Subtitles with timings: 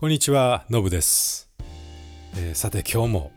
[0.00, 1.50] こんにちは、のぶです、
[2.34, 3.32] えーさて今日も、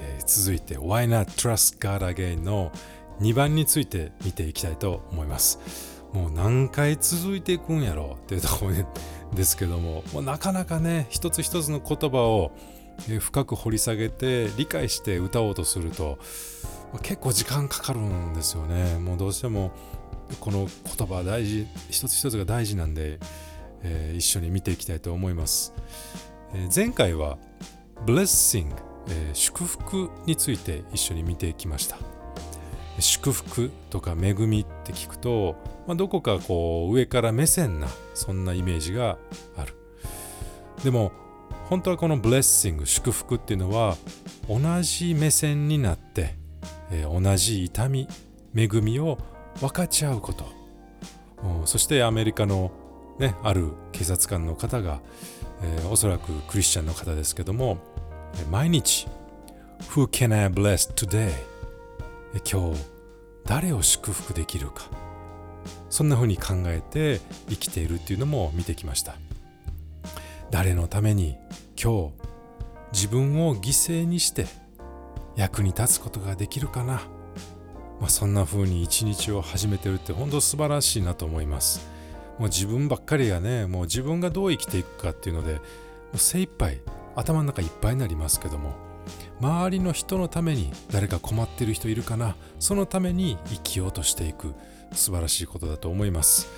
[0.00, 2.72] えー続いて Why Not Trust God Again の
[3.20, 5.60] 2番について見ていきたいと思います。
[6.12, 8.72] もう何回続いていくんやろうっていうところ
[9.32, 12.50] ですけども、もうなかなかね、一つ一つの言葉を
[13.20, 16.18] 深く掘り下げて理解して歌おうとすると、
[17.02, 18.98] 結構時間かかるんですよね。
[18.98, 19.70] もうどうしても
[20.40, 20.66] この
[20.96, 23.20] 言葉大事、一つ一つが大事なんで、
[23.82, 25.74] えー一緒に見ていきたいと思います。
[26.54, 27.38] えー前回は
[28.06, 28.74] Blessing、
[29.08, 31.96] えー祝福について一緒に見ていきました。
[32.98, 39.18] 祝福とか恵みって聞くと、まあ、どこかこう上から目線なそんなイメージが
[39.56, 39.74] ある。
[40.84, 41.12] でも
[41.68, 43.96] 本当はこの Blessing 祝福っていうのは
[44.48, 46.36] 同じ目線になって、
[46.90, 48.06] えー同じ痛み
[48.54, 49.18] 恵みを
[49.60, 50.44] 分かち合うこと。
[51.64, 52.70] そしてアメリカの
[53.18, 55.00] ね、ある警察官の方が、
[55.62, 57.78] えーおそらくクリスチャンの方ですけども、
[58.50, 59.06] 毎日、
[59.90, 61.32] Who can I bless today?
[62.50, 62.80] 今日、
[63.44, 64.88] 誰を祝福できるか。
[65.90, 69.16] そんな風に考えて生きているっていうのも見てきました。
[70.50, 71.36] 誰のために
[71.82, 72.12] 今日、
[72.92, 74.46] 自分を犠牲にして
[75.36, 77.02] 役に立つことができるかな。
[78.00, 81.91] まあ、そんな風に一日を始めてるって本当素晴らしいなと思います。
[82.38, 85.60] もう自分ばっかりがね、もう自分がどう生きていくかっていうので、も
[86.14, 86.80] う精一杯
[87.14, 88.74] 頭の中いっぱいになりますけども、
[89.40, 94.54] 周りの人のために誰か困ってる人いるかな、そのために生きようとしていく
[94.92, 96.48] 素晴らしいことだと思います。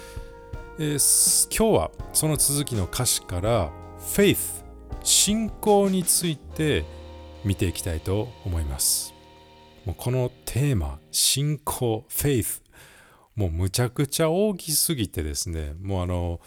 [0.78, 4.64] えー今日はその続きの歌詞から Faith
[5.04, 6.84] 信仰について
[7.44, 9.14] 見ていきたいと思います。
[9.84, 12.63] もうこのテーマ信仰 Faith
[13.36, 16.40] もうむちゃくちゃ大きすぎてですねもうあの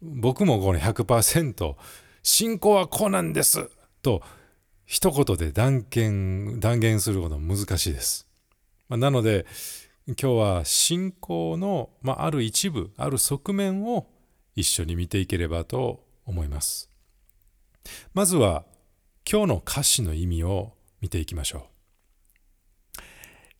[0.00, 1.74] 僕もこの100%
[2.22, 3.68] 信仰はこうなんです
[4.02, 4.22] と
[4.86, 8.26] 一言で断言断言することは難しいです。
[8.88, 9.46] まあなので
[10.06, 14.06] 今日は信仰の、まあ、ある一部ある側面を
[14.56, 16.90] 一緒に見ていければと思います。
[18.14, 18.64] まずは
[19.30, 21.68] 今日の歌詞の意味を見ていきましょ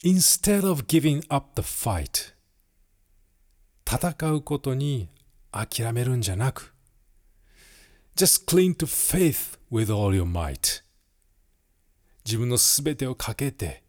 [0.05, 0.09] う。
[0.09, 2.38] Instead of giving up the fight
[3.91, 5.09] 戦うことに
[5.51, 6.75] 諦めるんじゃなく
[8.15, 10.83] Just cling to faith with all your might.
[12.23, 13.83] 自分のすべてをかけて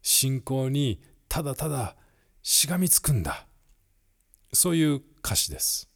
[0.00, 1.96] 信仰にただただ
[2.40, 3.48] しがみつくんだ。
[4.52, 5.90] そういう歌詞です。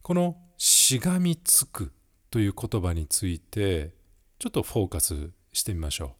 [0.00, 1.92] このしがみつく
[2.30, 3.92] という言葉について
[4.38, 6.14] ちょっとフォーカスしてみましょ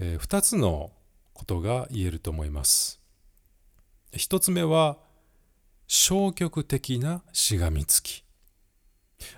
[0.00, 0.92] う、え2つの
[1.34, 3.01] ことが言えると思います。
[4.14, 4.98] 一つ目は
[5.86, 8.24] 消極的なしがみつき。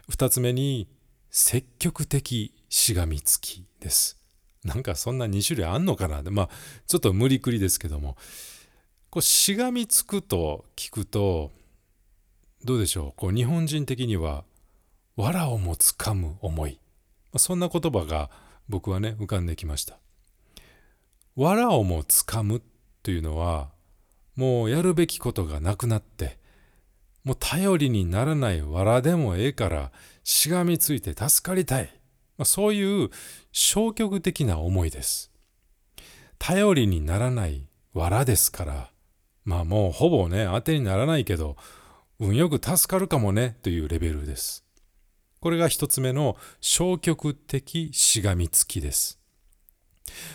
[0.08, 0.88] 二つ目に
[1.30, 4.18] 積極的しがみつきです。
[4.64, 6.22] なんかそんな2種類あんのかな？
[6.28, 6.48] まあ
[6.88, 8.16] ちょっと無理くりですけども。
[9.10, 11.52] こうしがみつくと聞くと
[12.64, 13.12] どうでしょう？
[13.14, 14.42] こう日本人的には
[15.16, 16.80] 藁をもつかむ思い。
[17.36, 18.28] そんな言葉が
[18.68, 19.98] 僕はね浮かんできました。
[21.36, 22.60] 藁をもつかむ
[23.04, 23.68] というのは
[24.36, 26.38] もうやるべきことがなくなって
[27.24, 31.84] もう頼りにならない藁でもええからしがみついて助かりたい、
[32.36, 33.10] まあ、そういう
[33.52, 35.30] 消極的な思いです。
[36.38, 38.90] 頼りにならない藁ですから
[39.44, 41.56] まあもうほぼね当てにならないけど
[42.18, 44.64] 運よく助かるかもねというレベルです。
[45.40, 49.20] これが一つ目の消極的しがみつきです。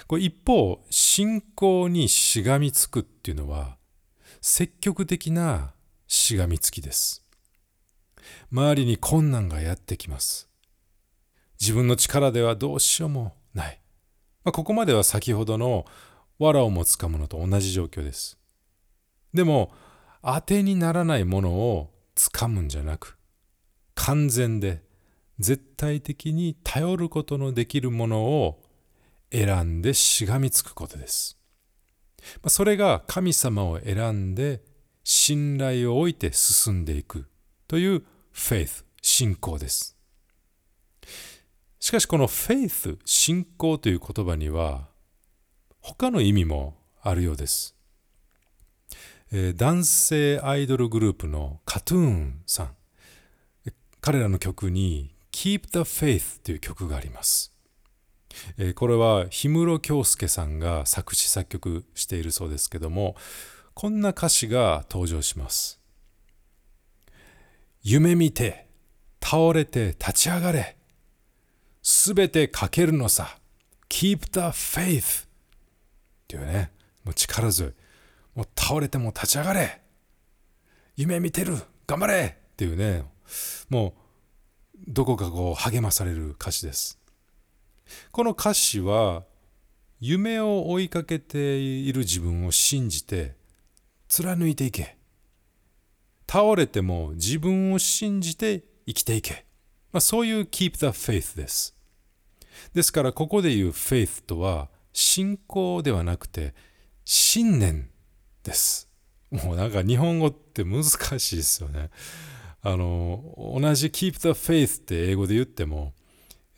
[0.07, 3.78] これ一方信仰にしがみつくっていうのは
[4.41, 5.73] 積極的な
[6.07, 7.23] しがみつきです。
[8.51, 10.49] 周りに困難がやってきます。
[11.59, 13.81] 自分の力ではどうしようもない、
[14.43, 15.85] まあ、ここまでは先ほどの
[16.39, 18.37] 藁をもつかむのと同じ状況です。
[19.33, 19.71] でも
[20.23, 23.17] 当てにならないものをつかむんじゃなく
[23.95, 24.81] 完全で
[25.39, 28.61] 絶対的に頼ることのできるものを
[29.31, 31.38] 選んでしがみつくことです。
[32.41, 34.61] まそれが神様を選んで
[35.03, 37.27] 信頼を置いて進んでいく
[37.67, 39.97] という faith 信仰です。
[41.79, 44.89] しかしこの faith 信仰という言葉には
[45.81, 47.75] 他の意味もあるようです。
[49.31, 52.75] え男性アイドルグループの KAT−TUN さん
[54.01, 57.48] 彼らの曲に Keep the Faith という曲があります。
[58.57, 63.15] えーこれは氷室京介さんが作詞作曲しているそうですけども
[63.73, 65.79] こんな歌詞が登場します
[67.81, 68.69] 夢見て
[69.21, 70.75] 倒れて立ち上がれ。
[71.81, 73.37] すべてかけるのさ。
[73.89, 75.27] keep the faith っ
[76.27, 76.71] ていうね、
[77.03, 77.73] もう力強い。
[78.35, 79.81] もう倒れても立ち上がれ。
[80.95, 81.55] 夢見てる。
[81.87, 83.03] 頑張れっていうね、
[83.69, 86.98] もうどこかこう励まされる歌詞です。
[88.11, 89.23] この歌詞は
[89.99, 93.35] 夢を追いかけている自分を信じて
[94.07, 94.97] 貫いていけ。
[96.29, 99.45] 倒れても自分を信じて生きていけ。
[99.91, 101.75] まあ、そういう keep the faith です。
[102.73, 106.53] ですからここで言う faith とは信仰ではなくて
[107.03, 107.89] 信念
[108.43, 108.89] です。
[109.31, 111.89] もうなんか日本語って難しいですよね。
[112.61, 115.93] あの同じ keep the faith って英語で言っても、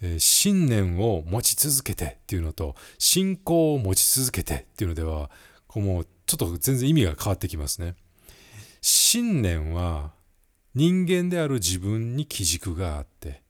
[0.01, 5.29] え、信念を持ち続けてっていうのと信仰を持ち続けてっていうのでは
[5.67, 7.95] こうもうちょっと全然意味が変わってきますね。
[8.81, 10.11] 信念は
[10.73, 13.43] 人間である自分に基軸があって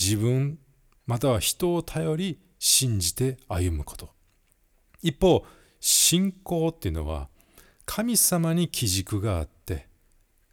[0.00, 0.58] 自分
[1.06, 4.10] または人を頼り信じて歩むこと
[5.02, 5.44] 一方
[5.80, 7.28] 信仰っていうのは
[7.84, 9.88] 神様に基軸があって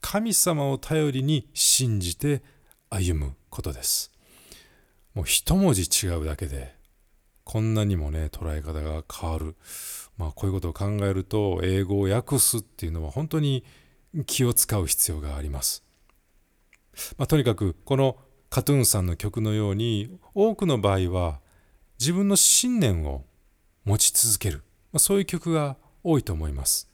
[0.01, 2.42] 神様を頼りに信じて
[2.89, 4.12] 歩むことです
[5.18, 6.75] もう一文字違うだけで
[7.44, 9.56] こんなにもね捉え方が変わる。
[10.16, 13.64] まあこういうことを考えると英語を訳すっていうのは本当に
[14.28, 15.84] 気を使う必要があります、
[17.18, 18.18] まあ、とにかくこの
[18.50, 21.40] カトゥーンさんの曲のように多くの場合は
[22.00, 23.25] 自分の信念を
[23.86, 24.58] 持ち続ける、
[24.92, 26.90] まあ、そういう曲が多いと思います。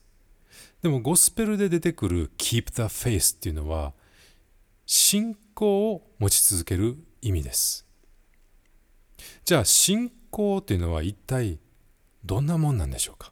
[0.81, 3.94] でもゴスペルで出てくる Keep the Faith っていうのは
[4.86, 7.86] 信仰を持ち続ける意味です。
[9.46, 11.60] じゃあ信仰っていうのは一体
[12.25, 13.31] どんなもんなんでしょうか、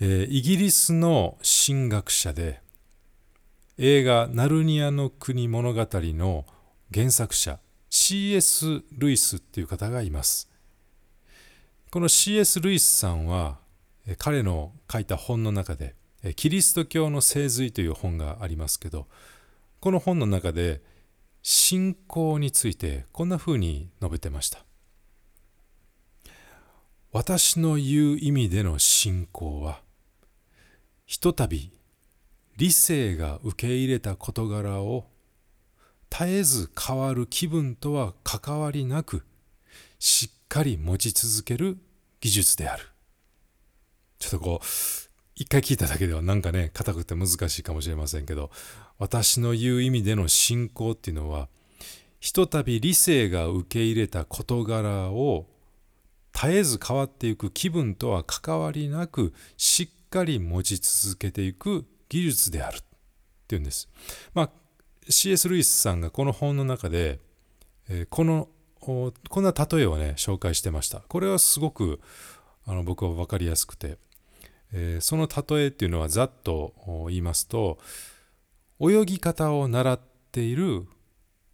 [0.00, 2.60] えー、イギリスの神学者で
[3.78, 6.44] 映画「ナルニアの国物語」の
[6.92, 7.58] 原作者
[7.90, 8.82] C.S.
[8.92, 10.50] ルイスっていう方がいます
[11.90, 12.60] この C.S.
[12.60, 13.58] ルイスさんは
[14.18, 15.94] 彼の書いた本の中で
[16.36, 19.06] 「キリスト教の聖髄」という本がありますけど
[19.80, 20.82] この本の中で
[21.50, 24.66] 信仰についてこんなふうに述べてました。
[27.10, 29.80] 私の言う意味での信仰は
[31.06, 31.72] ひとたび
[32.58, 35.06] 理性が受け入れた事柄を
[36.10, 39.24] 絶えず変わる気分とは関わりなく
[39.98, 41.78] しっかり持ち続ける
[42.20, 42.84] 技術である。
[44.18, 44.66] ちょっとこう
[45.34, 48.50] 一回聞いただけではなんかね硬くて難しいかもしれませんけど
[48.98, 51.48] 私の言う意味での信仰っていうのは
[52.20, 55.46] ひとたび理性が受け入れた事柄を
[56.32, 62.80] 絶えず変わっていく気分とは関わりなくしっかり持ち続けていく技術であるっ
[63.46, 63.88] ていうんです。
[64.34, 64.50] まあ、
[65.08, 65.48] C.S.
[65.48, 67.18] ルイスさんがこの本の中で、
[67.88, 68.48] えー、この
[68.80, 71.00] こんな例えをね紹介してました。
[71.00, 72.00] これはすごく
[72.66, 73.98] あの僕は分かりやすくて、
[74.72, 76.74] えー、その例えっていうのはざっと
[77.08, 77.78] 言いますと
[78.80, 80.86] 泳ぎ方を習っている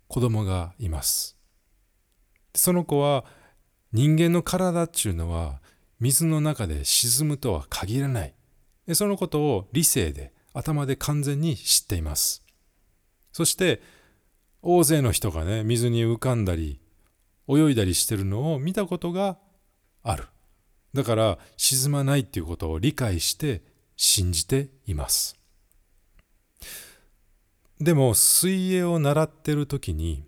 [0.09, 1.39] 子供がいます。
[2.55, 3.25] その子は
[3.93, 5.61] 人間の体っていうのは
[6.01, 8.35] 水の中で沈むとは限らない。
[8.93, 12.45] そのことを理性で頭で完全に知っています。
[13.33, 13.81] そして
[14.63, 16.81] 大勢の人がね水に浮かんだり
[17.49, 19.39] 泳いだりしてるのを見たことが
[20.03, 20.25] ある。
[20.93, 23.63] だから沈まないっていうことを理解して
[23.97, 25.37] 信じています。
[27.85, 30.25] でも水泳を習ってる時に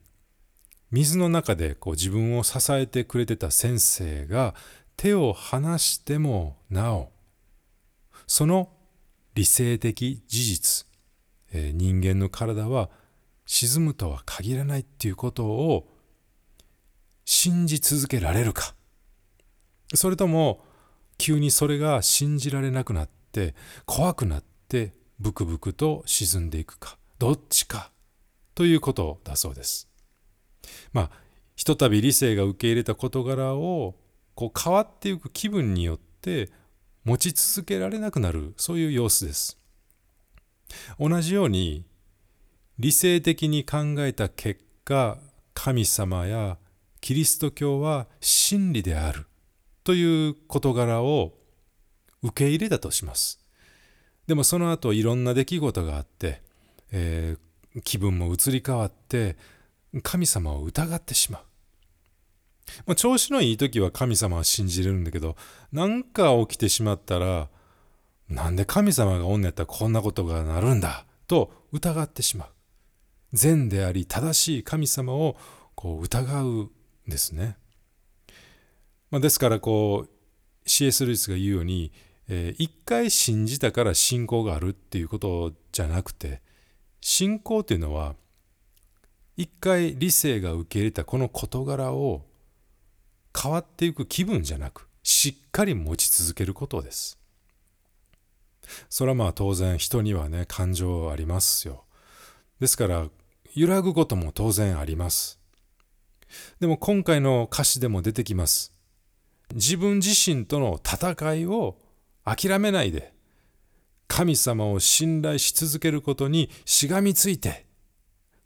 [0.91, 4.55] 水の中でこう自分を支えてくれてた先生が
[4.95, 7.11] 手を離してもなお
[8.27, 8.69] その
[9.35, 10.87] 理性的事実、
[11.51, 12.91] えー、人間の体は
[13.47, 15.89] 沈むとは限らないっていうことを
[17.25, 18.75] 信じ続けられるか。
[19.95, 20.63] それとも
[21.17, 23.55] 急にそれが信じられなくなって
[23.87, 26.99] 怖くなってブクブクと沈んでいくか。
[27.19, 27.91] どっちか
[28.55, 29.89] ということだそうです。
[30.93, 31.11] まあ
[31.55, 33.95] ひとたび理性が受け入れた事柄を
[34.35, 36.51] こう変わっていく気分によって
[37.05, 39.59] 持ち続けられなくなるそういう様子です
[40.99, 41.87] 同じように
[42.79, 45.17] 理性的に考えた結果
[45.55, 46.59] 神様や
[47.01, 49.27] キリスト教は真理である
[49.85, 51.33] という事柄を
[52.23, 53.41] 受け入れたとします
[54.27, 56.43] でもその後いろんな出来事があって、
[56.93, 59.37] えー、気分も移り変わって
[60.03, 61.43] 神様を疑ってしまう
[62.85, 65.37] まあ、調子のいい時は神様は信じれるんだけど
[65.73, 67.49] 何か起きてしまったら
[68.29, 71.07] なんで神様がおんねやったらこんなことがなるんだ？
[71.29, 72.49] と疑ってしまう
[73.33, 75.37] 善であり正しい神様を
[75.77, 76.71] こう疑うん
[77.07, 77.57] ですね。
[79.11, 81.07] まあ、ですからこう C.S.
[81.07, 81.93] ルイスが言うように、
[82.29, 86.43] えー、一回信じたから信仰があるっていうことじゃなくて
[87.09, 88.17] 信仰というのは
[89.37, 92.23] 一回理性が受け入れたこの事柄を
[93.41, 97.17] 変わっていく気分じゃなくしっかり持ち続けることです。
[98.91, 101.85] それはまあ当然人にはね感情ありますよ。
[102.59, 103.07] ですから
[103.55, 105.39] 揺らぐことも当然あります。
[106.59, 108.73] でも今回の歌詞でも出てきます。
[109.55, 111.79] 自分自身との戦いを
[112.25, 113.13] 諦めないで
[114.09, 117.67] 神様を信頼し続けることにしがみついて、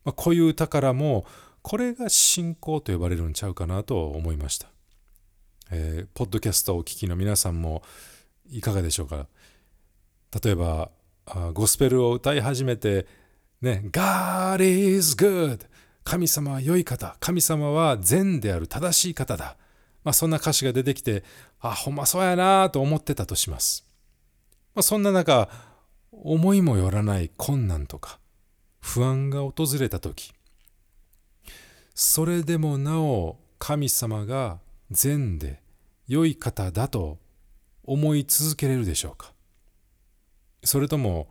[0.04, 1.26] まあ、こういう歌からも
[1.62, 4.68] これが信仰と呼ばれるんちゃうかなと思いました。
[5.70, 7.82] えー、ポッドキャストをお聞きの皆さんも
[8.50, 9.28] いかがでしょうか？
[10.42, 10.90] 例えば
[11.52, 13.06] ゴスペルを歌い始めて
[13.60, 15.60] ね God is good!
[16.02, 17.16] 神様は良い方。
[17.20, 19.56] 神様は善である正しい方だ、
[20.02, 21.22] まあ、そんな歌詞が出てきて
[21.60, 23.84] あほんまそうやなと思ってたとします、
[24.80, 25.50] まあ、そんな中
[26.10, 28.18] 思いもよらない困難とか
[28.80, 30.32] 不安が訪れた時
[31.94, 34.58] それでもなお神様が
[34.90, 35.60] 善で
[36.08, 37.18] 良い方だと
[37.84, 39.34] 思い続けれるでしょうか。
[40.64, 41.28] それとも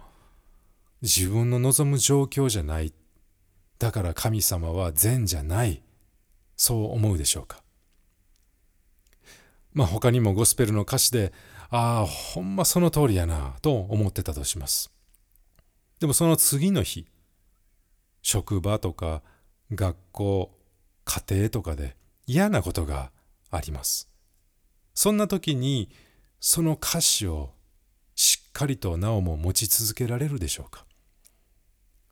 [1.02, 2.94] 自分の望む状況じゃない
[3.80, 5.82] だから神様は善じゃない
[6.56, 7.64] そう思うでしょうか。
[9.74, 11.34] まあ他にもゴスペルの歌詞で
[11.72, 14.92] ああほんまその通りやなと思ってたとします。
[16.00, 17.06] でもその次の日
[18.22, 19.22] 職場とか
[19.72, 20.52] 学校
[21.06, 21.96] 家庭とかで
[22.26, 23.12] 嫌なことが
[23.52, 24.10] あります。
[24.94, 25.90] そんな時に
[26.40, 27.52] その歌詞を
[28.16, 30.86] しっかりとなおも持ち続けられるでしょうか。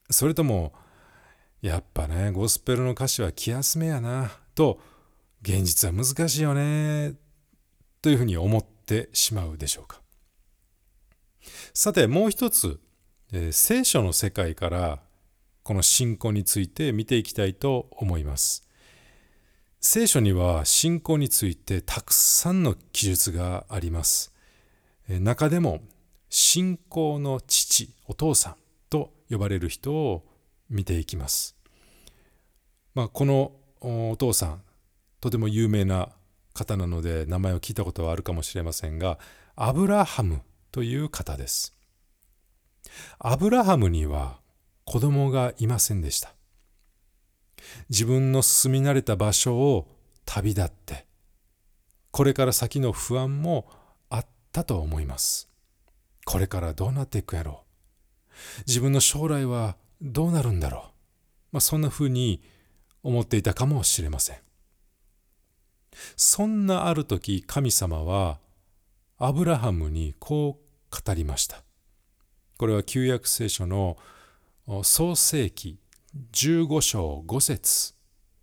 [0.09, 0.73] それとも
[1.61, 4.79] やっぱねゴスペルの歌詞は気休めやなと
[5.41, 7.15] 現実は難しいよね
[8.01, 10.01] というふうに思っててしまうでしょうか
[11.73, 12.79] さてもう一つ、
[13.31, 14.99] えー、聖書の世界から
[15.63, 18.67] この信仰について見ていきたいと思います
[19.79, 24.33] 聖書には信仰についてたくさんの記述があります。
[25.07, 25.81] え中でも
[26.29, 28.55] 信仰の父、お父さん
[28.89, 30.25] と呼ばれる人を
[30.69, 31.55] 見ていきます。
[32.95, 34.61] まあ、このお父さん、
[35.21, 36.09] とても有名な
[36.57, 39.19] 方なので名前を聞いたことはあるかもしれませんが、
[39.55, 41.73] アブラハムという方です。
[43.19, 44.39] アブラハムには
[44.85, 46.33] 子供がいませんでした。
[47.89, 49.87] 自分の住み慣れた場所を
[50.25, 51.05] 旅立って
[52.11, 53.69] これから先の不安も
[54.09, 55.49] あったと思います
[56.25, 60.81] これからどうなっていくやろう自分の将来はどうなるんだろう、
[61.53, 62.41] まあ、そんなふうに
[63.03, 64.37] 思っていたかもしれません
[66.15, 68.39] そんなある時神様は
[69.17, 71.63] アブラハムにこう語りました
[72.57, 73.97] これは旧約聖書の
[74.83, 75.79] 創世記
[76.31, 77.93] 15章5節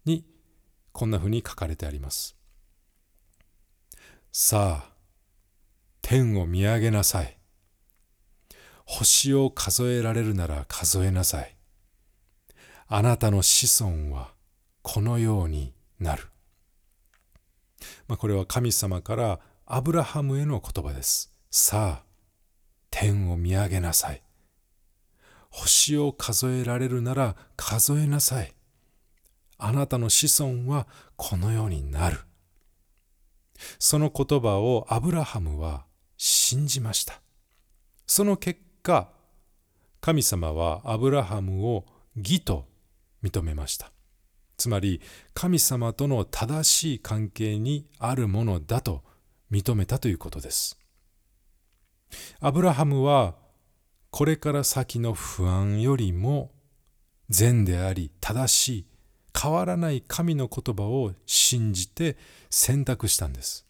[0.04, 0.25] に
[0.92, 2.37] こんなふうに書かれてあります。
[4.32, 4.92] さあ、
[6.02, 7.37] 天を見上げなさい。
[8.84, 11.56] 星を数えられるなら数えなさい。
[12.87, 14.32] あなたの子孫は
[14.82, 16.28] このようになる。
[18.08, 21.32] まあ、これは神様からアブラハムへの言葉です。
[21.50, 22.04] さあ、
[22.90, 24.23] 天を見上げなさい。
[25.50, 28.52] 星を数えられるなら数えなさい。
[29.56, 32.18] あなたの子孫はこのようになる。
[33.78, 37.20] その言葉をアブラハムは信じました。
[38.06, 39.11] その結果、
[40.00, 42.66] 神様はアブラハムを義と
[43.23, 43.90] 認めました。
[44.56, 45.00] つまり
[45.34, 49.02] 神様との正しい関係にあるものだと
[49.50, 50.78] 認めたということです。
[52.40, 53.34] アブラハムは
[54.11, 56.52] これから先の不安よりも
[57.28, 58.87] 善であり正しい
[59.37, 62.16] 変わらない神の言葉を信じて
[62.50, 63.66] 選択したんです。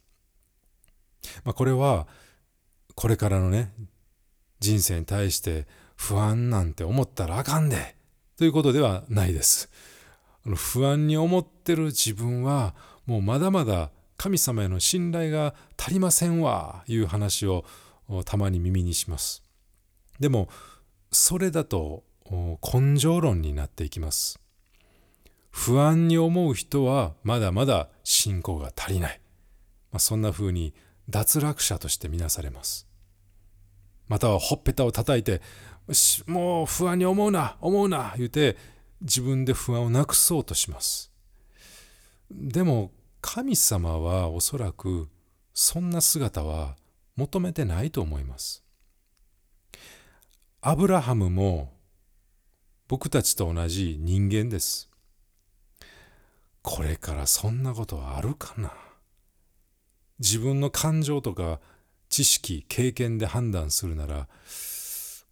[1.45, 2.07] まあ、これは
[2.95, 3.73] これからのね
[4.61, 7.97] 人生に対して不安なんて思ったらあかんで
[8.37, 9.71] ということではないです。
[10.45, 12.75] 不安に思ってる自分は
[13.07, 17.65] もうまだまだ神様への信頼が足りませんわいう話を
[18.25, 19.43] たまに耳にします。
[20.21, 20.49] でも
[21.11, 22.05] それだと
[22.63, 24.39] 根性論になっていきます。
[25.51, 29.21] 不安に思う人はまだまだ信仰が足りない、
[29.93, 30.75] まあ、そんな風に
[31.09, 32.89] 脱落者として見なされます。
[34.09, 35.41] またはほっぺたを叩いて
[36.27, 38.57] もう不安に思うな思うな言うて
[39.01, 41.11] 自分で不安をなくそうとします。
[42.31, 45.09] でも神様はおそらく
[45.53, 46.77] そんな姿は
[47.17, 48.65] 求めてないと思います。
[50.61, 51.73] アブラハムも
[52.89, 54.91] 僕たちと同じ人間です。
[56.63, 58.73] これからそんなことはあるかな。
[60.19, 61.61] 自分の感情とか
[62.09, 64.29] 知識経験で判断するなら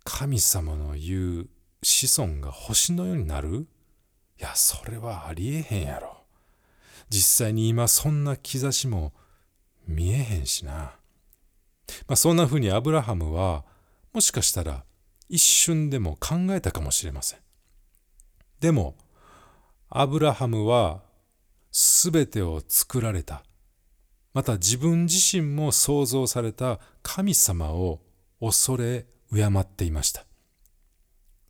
[0.05, 1.49] 神様の言う
[1.83, 3.67] 子孫が星のようになる？
[4.39, 6.19] いやそれはありえへんやろ。
[7.09, 9.13] 実際に今そんな兆しも
[9.87, 13.65] 見えへんしな、まあ、そんなふうにアブラハムは
[14.13, 14.85] もしかしたら
[15.29, 17.39] 一瞬でも考えたかもしれません。
[18.61, 18.95] でも
[19.91, 21.03] アブラハムは
[21.73, 23.43] 全てを作られた。
[24.35, 28.01] また自分自身も創造された神様を
[28.41, 30.25] 恐れ敬っていました。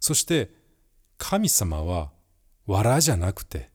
[0.02, 0.50] そして
[1.16, 2.10] 神様は
[2.66, 3.70] 藁じゃなくて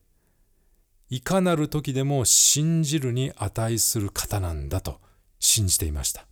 [1.08, 5.00] いかなる時でも信じるに値する方なんだと
[5.40, 6.26] 信じていました、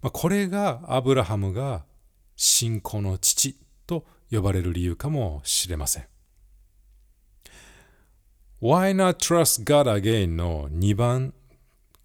[0.00, 1.84] まあ、これがアブラハムが
[2.36, 3.58] 信仰の父
[3.88, 6.06] と呼ばれる理由かもしれません。
[8.62, 10.28] Why not trust God again?
[10.28, 11.34] の2番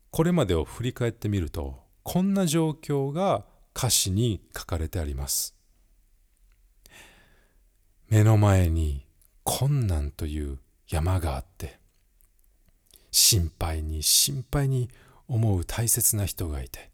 [0.10, 3.46] これまでを振り返ってみるとこんな状況が
[3.78, 5.59] 歌詞に書かれてあります。
[8.10, 9.06] 目の前に
[9.44, 11.80] 困難という山があって
[13.12, 14.90] 心配に心配に
[15.28, 16.90] 思う大切な人がいて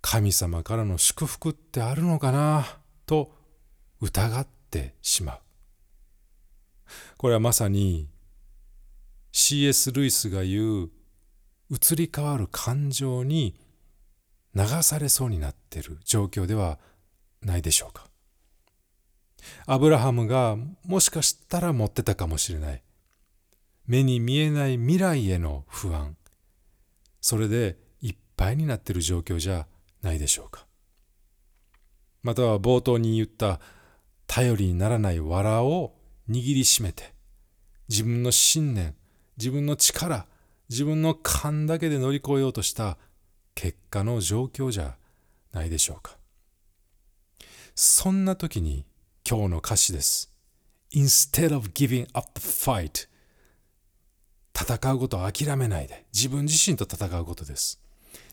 [0.00, 2.66] 神様からの祝福ってあるのかな
[3.04, 3.30] と
[4.00, 5.38] 疑ってしまう
[7.18, 8.08] これはまさに
[9.32, 9.92] C.S.
[9.92, 10.90] ルイスが言う
[11.70, 13.54] 移り変わる感情に
[14.54, 16.78] 流されそうになっている状況では
[17.42, 18.07] ないでしょうか。
[19.66, 22.82] アブラハムがもしかしたら持ってたかもしれない。
[23.86, 26.16] 目に見えない未来への不安。
[27.20, 29.66] それでいっぱいになってる状況じゃ
[30.02, 30.66] ないでしょうか。
[32.22, 33.60] または冒頭に言った
[34.26, 35.94] 頼りにならない藁を
[36.28, 37.14] 握りしめて
[37.88, 38.94] 自分の信念
[39.38, 40.26] 自分の力
[40.68, 42.98] 自分の勘だけで乗り越えようとした
[43.54, 44.96] 結果の状況じゃ
[45.52, 46.18] ないでしょうか。
[47.74, 48.84] そんな時に
[49.30, 50.32] 今日の歌詞です
[50.94, 53.08] Instead of giving up the fight
[54.58, 57.78] 戦うことを諦めないで自分自身と戦うことです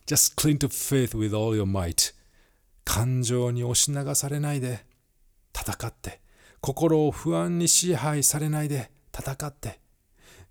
[0.05, 2.13] Just cling to faith with all your might
[2.85, 4.85] 感情に押し流されないで
[5.53, 6.21] 戦って
[6.61, 9.81] 心を不安に支配されないで戦って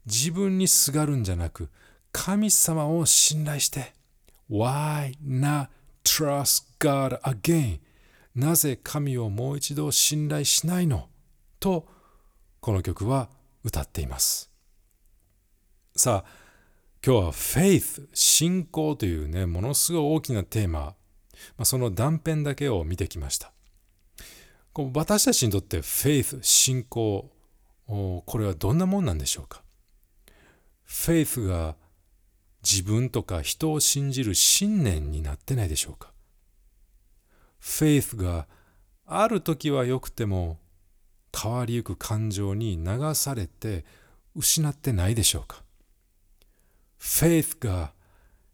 [0.04, 1.70] 自分にすがるんじゃなく
[2.12, 3.94] 神様を信頼して
[4.50, 5.68] Why not
[6.04, 7.78] trust God again?
[8.34, 11.08] なぜ神をもう一度信頼しないの？
[11.60, 11.86] と
[12.60, 13.28] この曲は
[13.62, 14.50] 歌っています。
[15.94, 16.30] さあ
[17.06, 20.94] 今日は Faith 信仰というねものすごい大きなテーマ、ま
[21.58, 23.52] あ、その断片だけを見てきました。
[24.74, 27.30] 私たちにとってフェイス、信仰、
[27.86, 29.62] これはどんなもんなんでしょうか？
[30.82, 31.76] フェイスが
[32.68, 36.10] 自分とか人を信じる信念になってないでしょうか？
[37.66, 38.46] フェイスが
[39.06, 40.58] ある時は良くても
[41.34, 43.86] 変わりゆく感情に流されて
[44.36, 45.62] 失ってないでしょうか？
[46.98, 47.92] フェイスが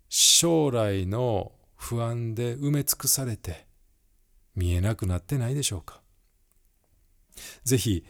[0.09, 3.67] 将来の不安で埋め尽くされて
[4.55, 6.01] 見えなくなってないでしょうか？
[7.65, 8.07] ぜひ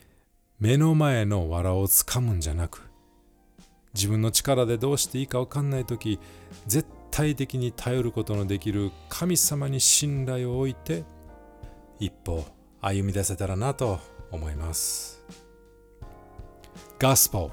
[0.59, 2.83] 目の前の藁をつかむんじゃなく
[3.95, 6.19] 自分の力でどうしていいか分かんない時
[6.67, 11.05] 絶対的に頼ることのできる神様に信頼を置いて
[11.99, 12.45] 一歩
[12.81, 13.99] 歩み出せたらなと
[14.31, 15.23] 思います。
[16.99, 17.51] Gospel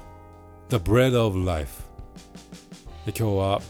[0.68, 1.82] The Bread of Life.
[3.06, 3.60] 今日は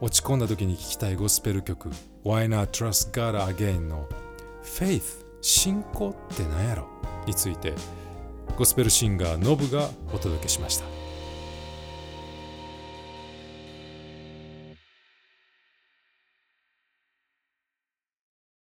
[0.00, 1.90] 落ち込んだ時に聴きたいゴスペル曲
[2.24, 3.80] Why Not Trust God Again?
[3.80, 4.08] の
[4.62, 6.86] Faith 信仰って何やろ？
[7.26, 7.74] について
[8.56, 10.97] ゴスペルシンガーノブがお届けしました。